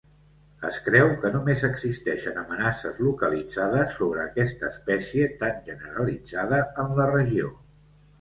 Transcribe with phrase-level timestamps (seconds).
[0.67, 7.53] Es creu que només existeixen amenaces localitzades sobre aquesta espècie tan generalitzada en la regió.